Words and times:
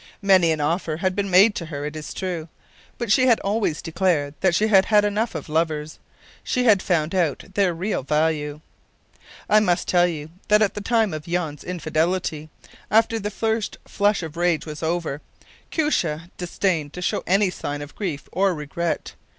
Many 0.23 0.51
an 0.51 0.59
offer 0.59 0.97
had 0.97 1.15
been 1.15 1.29
made 1.29 1.53
to 1.53 1.67
her, 1.67 1.85
it 1.85 1.95
is 1.95 2.11
true; 2.11 2.49
but 2.97 3.11
she 3.11 3.27
had 3.27 3.39
always 3.41 3.83
declared 3.83 4.33
that 4.41 4.55
she 4.55 4.65
had 4.65 4.85
had 4.85 5.05
enough 5.05 5.35
of 5.35 5.47
lovers 5.47 5.99
she 6.43 6.63
had 6.63 6.81
found 6.81 7.13
out 7.13 7.43
their 7.53 7.71
real 7.71 8.01
value. 8.01 8.61
I 9.47 9.59
must 9.59 9.87
tell 9.87 10.07
you 10.07 10.31
that 10.47 10.63
at 10.63 10.73
the 10.73 10.81
time 10.81 11.13
of 11.13 11.25
Jan’s 11.25 11.63
infidelity, 11.63 12.49
after 12.89 13.19
the 13.19 13.29
first 13.29 13.77
flush 13.85 14.23
of 14.23 14.37
rage 14.37 14.65
was 14.65 14.81
over, 14.81 15.21
Koosje 15.71 16.31
disdained 16.35 16.93
to 16.93 17.01
show 17.03 17.21
any 17.27 17.51
sign 17.51 17.83
of 17.83 17.93
grief 17.95 18.27
or 18.31 18.55
regret. 18.55 19.13